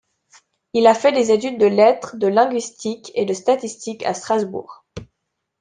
Il 0.73 0.87
a 0.87 0.95
fait 0.95 1.11
des 1.11 1.29
études 1.31 1.59
de 1.59 1.67
lettres, 1.67 2.15
de 2.17 2.25
linguistique 2.25 3.11
et 3.13 3.23
de 3.23 3.35
statistiques 3.35 4.03
à 4.03 4.15
Strasbourg. 4.15 4.83